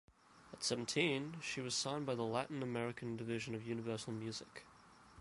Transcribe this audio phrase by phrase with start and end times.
[0.51, 4.65] At seventeen, she was signed by the Latin American division of Universal Music.